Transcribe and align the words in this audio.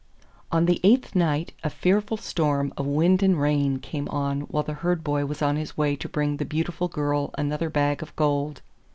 On 0.51 0.65
the 0.65 0.79
eighth 0.83 1.13
night 1.13 1.51
a 1.63 1.69
fearful 1.69 2.17
storm 2.17 2.73
of 2.75 2.87
wind 2.87 3.21
and 3.21 3.39
rain 3.39 3.77
came 3.77 4.07
on 4.09 4.41
while 4.49 4.63
the 4.63 4.73
Herd 4.73 5.03
boy 5.03 5.27
was 5.27 5.43
on 5.43 5.57
his 5.57 5.77
way 5.77 5.95
to 5.97 6.09
bring 6.09 6.37
the 6.37 6.43
beautiful 6.43 6.87
girl 6.87 7.29
another 7.37 7.69
bag 7.69 8.01
of 8.01 8.15
gold. 8.15 8.63